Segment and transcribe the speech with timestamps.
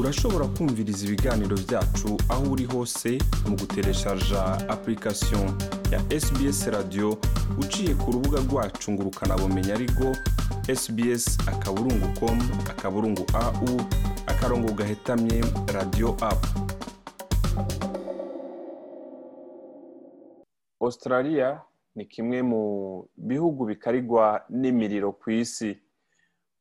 [0.00, 3.10] urashobora kumviriza ibiganiro byacu aho uri hose
[3.48, 4.42] mu gutereshaja
[4.74, 5.46] application
[5.92, 7.08] ya sbs radio
[7.60, 10.04] uciye ku rubuga rwacu ngo ukanabumenya ariko
[10.80, 12.38] sbs akaburungu com
[12.72, 13.68] akaburungu au
[14.26, 16.40] akarongo gahetamye radio app.
[20.80, 21.60] Australia
[21.94, 22.62] ni kimwe mu
[23.16, 25.78] bihugu bikarigwa n'imiriro ku isi.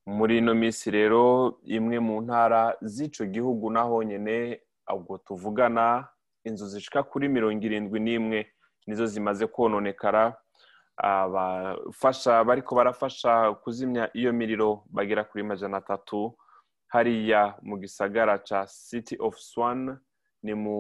[0.05, 4.61] Muri ino minsi rero imwe mu ntara z'ico gihugu naho nyene
[4.93, 6.07] ubwo tuvugana
[6.43, 8.39] inzu zishika kuri mirongo irindwi n'imwe
[8.87, 10.33] nizo zimaze kononekara
[10.97, 16.37] abafasha bariko barafasha kuzimya iyo miriro bagera kuri majana atatu.
[16.87, 19.97] Hariya mu gisagara ca city of swan
[20.43, 20.77] ni mu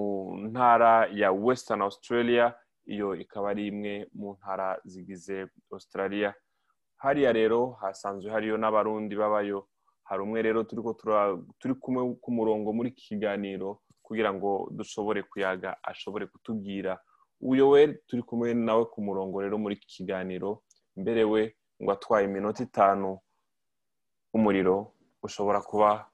[0.51, 2.53] ntara ya western australia.
[2.85, 6.33] Iyo ikaba ari imwe mu ntara zigize australia.
[7.03, 9.67] Hariya rero hasanzwe hariyo n'abarundi babayo
[10.03, 10.63] hari umwe rero
[11.59, 16.99] turi kumwe ku murongo muri iki kiganiro kugira ngo dushobore kuyaga ashobore kutubwira.
[17.41, 20.61] Uyo we turi kumwe nawe ku murongo rero muri iki kiganiro
[20.99, 23.17] mbere we ngo atwaye iminota itanu
[24.33, 24.93] umuriro
[25.23, 26.11] ushobora kuba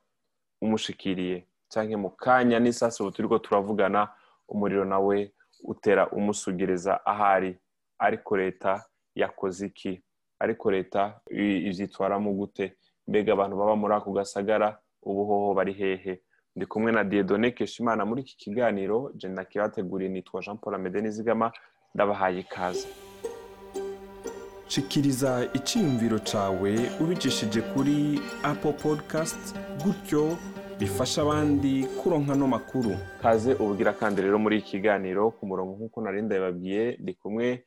[0.61, 1.47] umushikiriye.
[1.69, 4.07] Cyangwa mu kanya n'isasi ubu turiko turavugana
[4.47, 7.59] umuriro nawe utera umusugereza ahari
[7.99, 8.85] ariko leta
[9.15, 9.99] yakoze iki?
[10.39, 12.73] Ariko leta ivyitwaramo gute?
[13.07, 16.21] Mbega abantu baba muri ako gasagara ubu hoho bari hehe?
[16.55, 19.11] Ndi kumwe na diedone keshimana muri iki kiganiro.
[19.15, 21.51] Je nakibateguriye nitwa jean paul amede nizigama
[21.95, 22.87] ndabahaye ikaze.
[24.67, 30.37] Shikiriza icyiyumviro cawe ubicishije kuri apple podcast gutyo
[30.79, 32.91] bifasha abandi kuronka no makuru.
[33.21, 37.63] Kaze ubugira kandi rero muri iki kiganiro ku murongo nk'uko nari ndabibabwiye ndi kumwe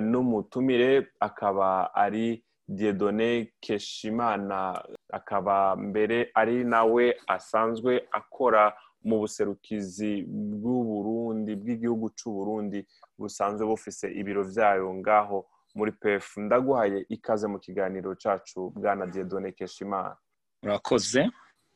[0.00, 4.82] n'umutumire akaba ari diedone keshimana.
[5.12, 8.72] Akaba mbere ari nawe asanzwe akora
[9.04, 12.86] mu buserukizi bw'uburundi bw'igihugu c'uburundi
[13.18, 15.46] busanzwe bufise ibiro vyayo ngaho.
[15.74, 20.16] Muri pef ndaguhaye ikaze mu kiganiro cacu bwana diedone keshimana.
[20.62, 21.30] Murakoze.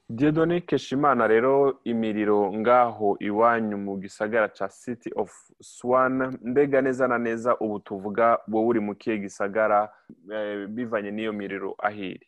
[0.08, 5.30] Diedone keshimana rero imiriro ngaho iwanyu mu gisagara ca city of
[5.62, 6.38] swan.
[6.42, 9.88] Mbega neza na neza ubu tuvuga wowe uri mu kihe gisagara
[10.68, 12.26] bivanye n'iyo miriro ahiri?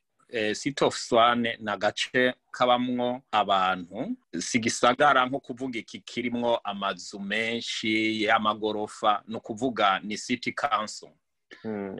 [0.55, 4.17] City of swan ni agace kabamwo abantu.
[4.39, 11.11] Si gisagara nko kuvuga iki kirimwo amazu menshi y'amagorofa ni ukuvuga ni city council.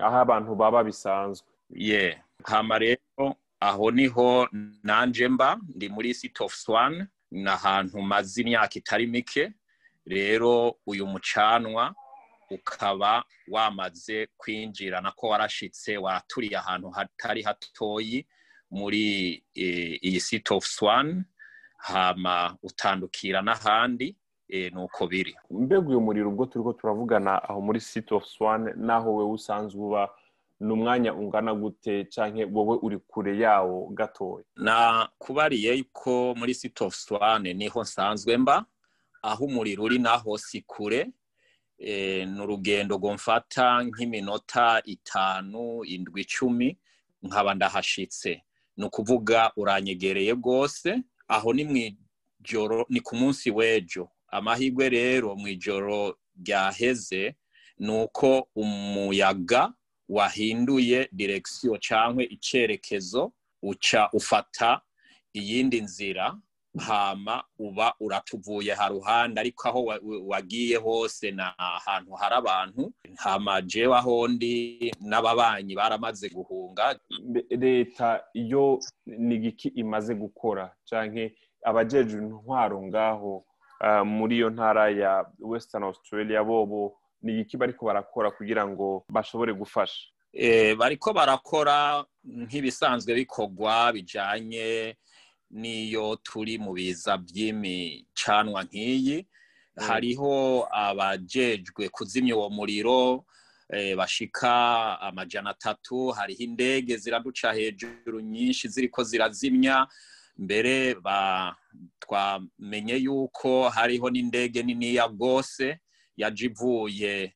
[0.03, 1.47] Aho abantu baba bisanzwe.
[1.71, 2.19] Ye.
[2.45, 3.37] Hama rero
[3.69, 4.49] aho ni ho
[4.83, 9.53] nanje mba ndi muri city of swan ni ahantu maze imyaka itari mike.
[10.07, 11.95] Rero uyu mucanwa
[12.51, 18.27] ukaba wamaze kwinjira nako warashitse waturiye ahantu hatari hatoyi
[18.71, 19.05] muri
[19.55, 21.25] iyi city of swan
[21.79, 24.17] hama utandukira n'ahandi
[24.73, 25.35] nuko biri.
[25.51, 30.09] Mbega uyu muriro ubwo turiko turavugana aho muri city of swan naho wewe usanzwe uba
[30.65, 34.45] ni umwanya ungana gute canke wowe uri kure yawo gatoya?
[34.57, 38.65] Na kubariye ko muri city of swan ni ho nsanzwe mba
[39.23, 41.11] aho umuriro uri naho si kure.
[41.79, 46.79] Ni urugendo mfata nk'iminota itanu indwi icumi
[47.23, 48.43] nkaba ndahashitse.
[48.77, 51.77] Ni ukuvuga uranyegereye rwose aho ni mu
[52.41, 54.09] ijoro ni ku munsi w'ejo.
[54.29, 57.35] Amahirwe rero mu ijoro ryaheze
[57.79, 59.73] ni uko umuyaga
[60.09, 64.81] wahinduye direkisiyo cyangwa icyerekezo uca ufata
[65.35, 66.37] iyindi nzira
[66.79, 69.85] hama uba uratuvuye haruhande ariko aho
[70.27, 76.99] wagiye hose ni ahantu hari abantu hama jewe aho ndi n'ababanyi baramaze guhunga.
[77.51, 80.75] Leta iyo ni igiki imaze gukora?
[80.85, 81.31] Cyangwa
[81.65, 83.45] abajejwe intwaro ngaho
[84.05, 90.13] muri iyo ntara ya western australia bobo ni igiki bariko barakora kugira ngo bashobore gufasha?
[90.79, 94.97] Bariko barakora nk'ibisanzwe bikorwa bijanye
[95.51, 99.25] n'iyo turi mu biza by'imicanwa nk'iyi.
[99.87, 103.25] Hariho abajejwe kuzimya uwo muriro
[103.97, 104.53] bashika
[105.01, 106.09] amajana atatu.
[106.13, 109.87] Hariho indege ziraduca hejuru nyinshi ziriko zirazimya.
[110.37, 110.97] Mbere
[112.01, 115.79] twamenye yuko hariho n'indege niniya rwose.
[116.17, 117.35] Yaje ivuye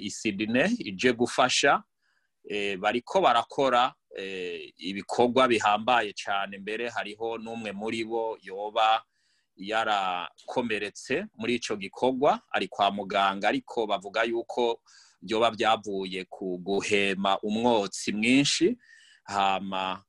[0.00, 1.82] i Sydney ije gufasha
[2.78, 3.94] bariko barakora
[4.76, 9.02] ibikorwa bihambaye cyane mbere hariho n'umwe muri bo yoba
[9.56, 14.80] yarakomeretse muri ico gikorwa ari kwa muganga ariko bavuga yuko
[15.22, 18.76] byoba byavuye ku guhema umwotsi mwinshi
[19.24, 20.04] hama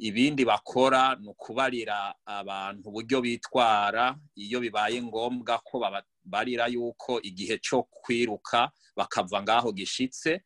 [0.00, 7.82] ibindi bakora ni ukubarira abantu uburyo bitwara iyo bibaye ngombwa ko babarira yuko igihe cyo
[7.84, 10.40] kwiruka bakava ngaho gishitse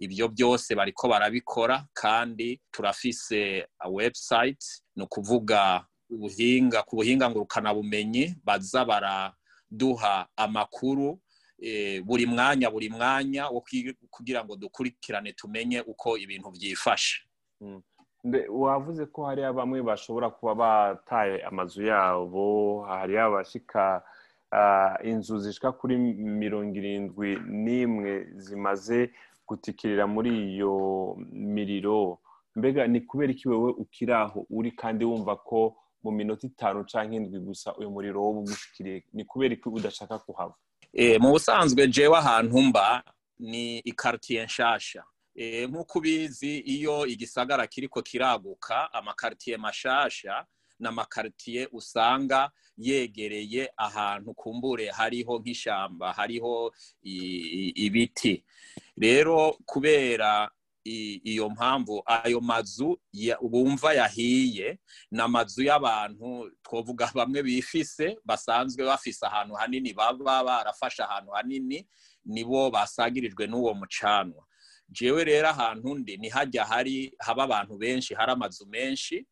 [0.00, 4.64] ibyo byose bariko barabikora kandi turafise website
[4.96, 11.20] ni ukuvuga ubuhinga ku buhinga ngurukanabumenyi baza baraduha amakuru
[12.04, 13.64] buri mwanya buri mwanya wo
[14.10, 17.24] kugira ngo dukurikirane tumenye uko ibintu byifashe.
[18.48, 24.02] Wavuze ko hari bamwe bashobora kuba bataye amazu yabo hari abashika
[25.04, 25.96] inzu zishika kuri
[26.42, 29.10] mirongo irindwi n'imwe zimaze
[29.48, 32.18] gutikirira muri iyo miriro.
[32.56, 34.46] Mbega ni kubera iki wowe ukiri aho?
[34.50, 39.04] Uri kandi wumva ko mu minota itanu cyangwa indwi gusa uyu muriro wo ugushikiriye.
[39.12, 40.54] Ni kubera iki udashaka kuhava?
[41.20, 43.02] Mu busanzwe jewe ahantu mba
[43.38, 45.04] ni ikaritiye nshasha.
[45.68, 50.46] Nk'uko ubizi iyo igisagara kiriko kiraguka amakaritiye mashasha
[50.80, 56.72] ni amakaritiye usanga yegereye ahantu kumbure hariho nk'ishyamba hariho
[57.84, 58.44] ibiti.
[58.96, 60.50] Rero kubera
[60.84, 63.00] iyo mpamvu ayo mazu
[63.42, 64.78] bumva yahiye
[65.10, 71.86] ni amazu y'abantu twavuga bamwe bifise basanzwe bafise ahantu hanini baba barafashe ahantu hanini
[72.24, 74.44] nibo basagirijwe n'uwo mucanwa.
[74.90, 79.26] Jewe rero ahantu ndi ni hajya hari haba abantu benshi hari amazu menshi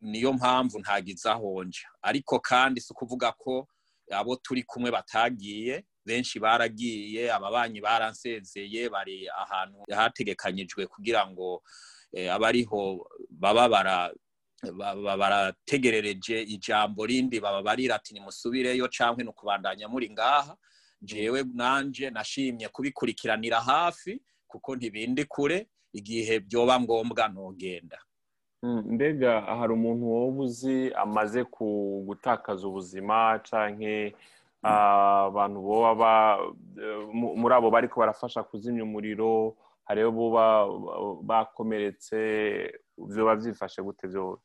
[0.00, 3.68] niyo mpamvu ntagize ahonja ariko kandi si ukuvuga ko
[4.12, 11.62] abo turi kumwe batagiye benshi baragiye ababanyi baransezeye bari ahantu hategekanyijwe kugira ngo
[12.32, 13.68] abariho baba
[15.16, 20.56] barategerereje ijambo rindi baba barira ati nimusubireyo cyangwa ni ukubandanya muri ngaha?
[21.02, 24.20] Jewe nanje nashimye kubikurikiranira hafi
[24.50, 27.98] kuko ntibindi kure igihe byoba ngombwa ntugenda
[28.92, 31.40] mbega hari umuntu wowe uzi amaze
[32.06, 33.94] gutakaza ubuzima cyangwa
[35.28, 36.12] abantu boba
[37.40, 39.56] muri abo bari barafasha kuzimya umuriro
[39.88, 40.44] hariho buba
[41.24, 42.18] bakomeretse
[42.98, 44.44] byoba byifashe gute byose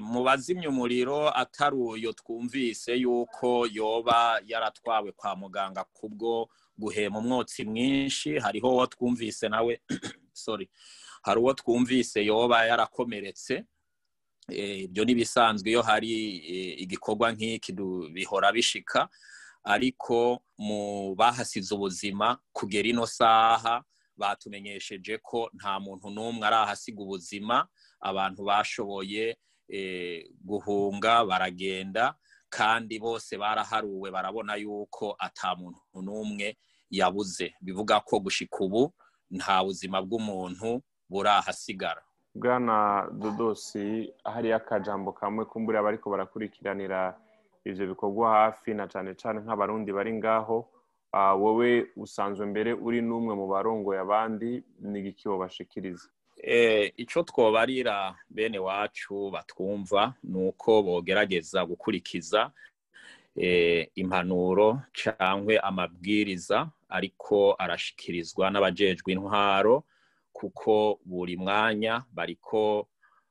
[0.00, 6.48] mu bazimya umuriro atari uyo twumvise yuko yoba yaratwawe kwa muganga kubwo
[6.78, 9.80] guhema umwotsi mwinshi hariho uwo twumvise nawe
[10.44, 10.68] sorry
[11.26, 13.64] hari uwo twumvise yoba yarakomeretse.
[14.86, 16.10] Ibyo n'ibisanzwe iyo hari
[16.84, 17.72] igikorwa nk'iki
[18.14, 19.08] bihora bishika.
[19.64, 23.82] Ariko mu bahasize ubuzima kugera ino saha
[24.16, 27.66] batumenyesheje ko nta muntu n'umwe arahasiga ubuzima.
[28.00, 29.24] Abantu bashoboye
[30.44, 32.14] guhunga baragenda
[32.48, 36.56] kandi bose baraharuwe barabona yuko ata muntu n'umwe
[36.90, 37.54] yabuze.
[37.60, 38.92] Bivuga ko gushika ubu
[39.30, 40.80] nta buzima bw'umuntu
[41.10, 42.02] burahasigara.
[42.34, 47.18] Bwana dodosi hariyo akajambo kamwe kumbura bariko barakurikiranira
[47.64, 50.68] ivyo bikorwa hafi na cane cane nk'abarundi bari ngaho.
[51.16, 56.08] Wowe usanzwe mbere uri n'umwe mu barongoye abandi n'igiki bashikiriza
[56.96, 62.52] icyo twobarira bene wacu batwumva ni uko bogerageza gukurikiza
[63.94, 69.84] impanuro cyangwa amabwiriza ariko arashikirizwa n'abajejwe intwaro
[70.32, 72.88] kuko buri mwanya bariko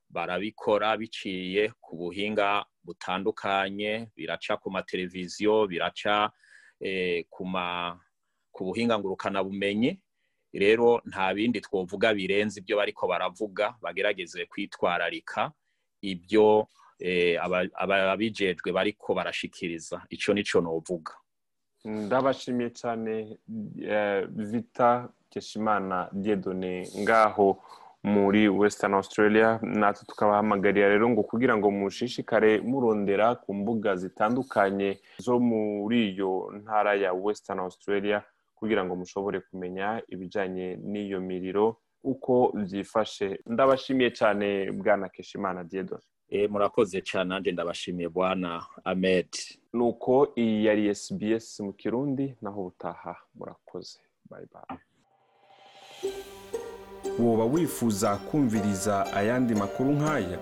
[0.10, 6.30] barabikora biciye ku buhinga butandukanye biraca ku mateleviziyo biraca
[8.54, 10.00] ku buhinga ngurukanabumenyi
[10.60, 15.52] rero nta bindi twovuga birenze ibyo bariko baravuga bagerageze kwitwararika.
[16.02, 16.68] Ibyo
[17.76, 20.02] ababijejwe bariko barashikiriza.
[20.10, 21.14] Icyo ni cyo novuga.
[21.86, 23.38] Ndabashimiye cyane
[24.32, 27.58] vita keshimana diedone ngaho
[28.04, 29.60] muri western australia.
[29.62, 36.94] Natwe tukabahamagarira rero ngo kugira ngo mushishikare murondera ku mbuga zitandukanye zo muri iyo ntara
[36.96, 38.24] ya western australia.
[38.56, 43.40] Kugira ngo mushobore kumenya ibijyanye n'iyo miriro uko byifashe.
[43.46, 46.04] Ndabashimiye cyane bwana keshimana diedone
[46.50, 49.30] murakoze cyane nanjye ndabashimiye bwana ahmed.
[49.74, 54.00] Nuko iyi yari sbs mu kirundi naho ubutaha murakoze.
[54.30, 54.80] Bayi bayi
[57.20, 60.40] woba wifuza kumviriza ayandi makuru nk'aya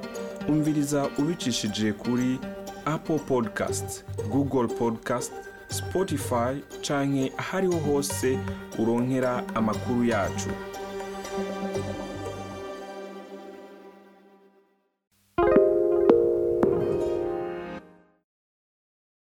[0.50, 2.40] umviriza ubicishije kuri
[2.86, 5.34] apple podcast google podcast
[5.74, 8.40] spotify canke ahariho hose
[8.80, 10.50] uronkera amakuru yacu.